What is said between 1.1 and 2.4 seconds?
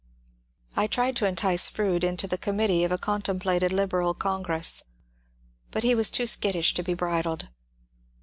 to entice Froude into the